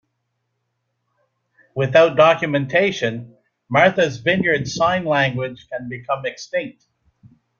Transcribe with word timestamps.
Without 1.75 2.17
documentation, 2.17 3.35
Martha's 3.69 4.17
Vineyard 4.17 4.67
Sign 4.67 5.05
Language 5.05 5.67
can 5.69 5.89
become 5.89 6.25
extinct. 6.25 6.85